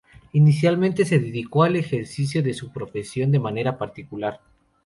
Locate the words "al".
1.61-1.75